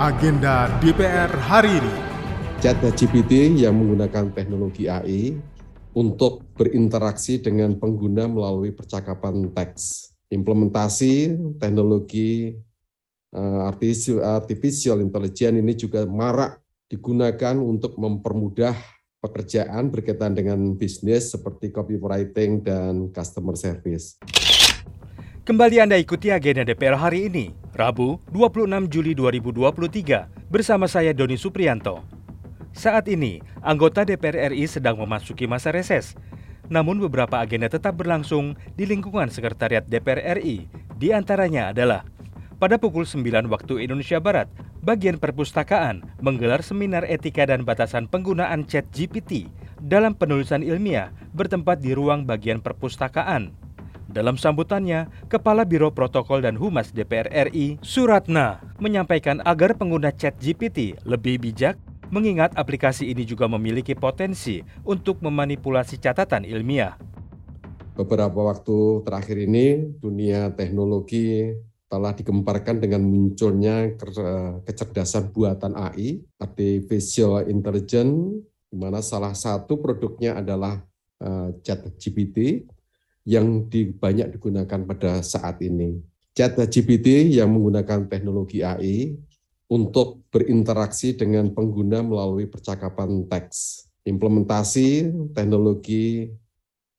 [0.00, 1.94] Agenda DPR hari ini.
[2.64, 5.36] ChatGPT yang menggunakan teknologi AI
[5.92, 10.08] untuk berinteraksi dengan pengguna melalui percakapan teks.
[10.32, 12.56] Implementasi teknologi
[13.36, 13.68] uh,
[14.40, 18.72] artificial intelligence ini juga marak digunakan untuk mempermudah
[19.20, 24.16] pekerjaan berkaitan dengan bisnis seperti copywriting dan customer service.
[25.40, 32.04] Kembali Anda ikuti agenda DPR hari ini, Rabu 26 Juli 2023, bersama saya Doni Suprianto.
[32.76, 36.12] Saat ini, anggota DPR RI sedang memasuki masa reses.
[36.68, 40.68] Namun beberapa agenda tetap berlangsung di lingkungan Sekretariat DPR RI.
[41.00, 42.04] Di antaranya adalah
[42.60, 44.52] pada pukul 9 waktu Indonesia Barat,
[44.84, 49.48] bagian perpustakaan menggelar seminar etika dan batasan penggunaan chat GPT
[49.80, 53.56] dalam penulisan ilmiah bertempat di ruang bagian perpustakaan.
[54.10, 60.98] Dalam sambutannya, Kepala Biro Protokol dan Humas DPR RI, Suratna, menyampaikan agar pengguna chat GPT
[61.06, 61.78] lebih bijak
[62.10, 66.98] mengingat aplikasi ini juga memiliki potensi untuk memanipulasi catatan ilmiah.
[67.94, 71.54] Beberapa waktu terakhir ini, dunia teknologi
[71.86, 73.94] telah digemparkan dengan munculnya
[74.66, 80.82] kecerdasan buatan AI, artificial intelligence, di mana salah satu produknya adalah
[81.22, 82.66] uh, chat GPT,
[83.24, 83.68] yang
[84.00, 86.00] banyak digunakan pada saat ini.
[86.32, 89.12] Chat GPT yang menggunakan teknologi AI
[89.70, 93.86] untuk berinteraksi dengan pengguna melalui percakapan teks.
[94.02, 96.32] Implementasi teknologi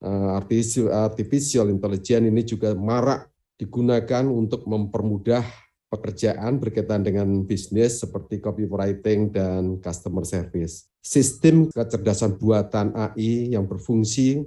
[0.00, 3.28] uh, artificial intelligence ini juga marak
[3.58, 5.44] digunakan untuk mempermudah
[5.92, 10.90] pekerjaan berkaitan dengan bisnis seperti copywriting dan customer service.
[11.04, 14.42] Sistem kecerdasan buatan AI yang berfungsi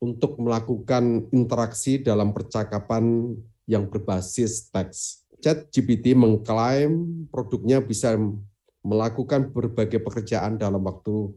[0.00, 3.36] untuk melakukan interaksi dalam percakapan
[3.68, 5.28] yang berbasis teks.
[5.40, 8.16] Chat GPT mengklaim produknya bisa
[8.80, 11.32] melakukan berbagai pekerjaan dalam waktu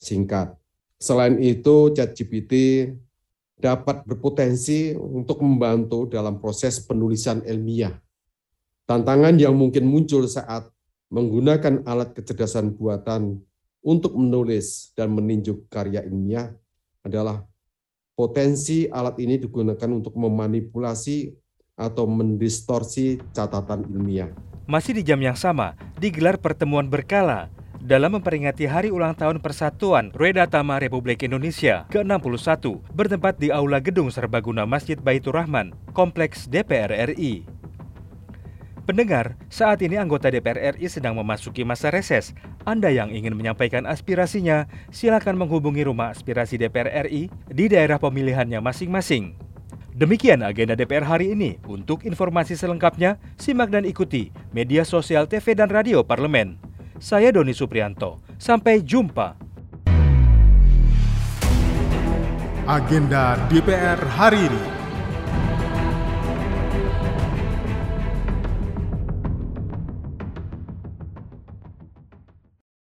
[0.00, 0.56] singkat.
[0.96, 2.88] Selain itu, Chat GPT
[3.60, 7.92] dapat berpotensi untuk membantu dalam proses penulisan ilmiah.
[8.88, 10.66] Tantangan yang mungkin muncul saat
[11.12, 13.38] menggunakan alat kecerdasan buatan
[13.84, 16.52] untuk menulis dan meninjau karya ilmiah
[17.04, 17.44] adalah
[18.20, 21.32] potensi alat ini digunakan untuk memanipulasi
[21.72, 24.28] atau mendistorsi catatan ilmiah.
[24.68, 27.48] Masih di jam yang sama, digelar pertemuan berkala
[27.80, 34.68] dalam memperingati Hari Ulang Tahun Persatuan Redatama Republik Indonesia ke-61 bertempat di Aula Gedung Serbaguna
[34.68, 37.59] Masjid Baitur Rahman, Kompleks DPR RI.
[38.90, 42.34] Pendengar, saat ini anggota DPR RI sedang memasuki masa reses.
[42.66, 49.38] Anda yang ingin menyampaikan aspirasinya, silakan menghubungi Rumah Aspirasi DPR RI di daerah pemilihannya masing-masing.
[49.94, 51.62] Demikian agenda DPR hari ini.
[51.70, 56.58] Untuk informasi selengkapnya, simak dan ikuti media sosial TV dan radio parlemen.
[56.98, 58.18] Saya Doni Suprianto.
[58.42, 59.38] Sampai jumpa.
[62.66, 64.79] Agenda DPR hari ini.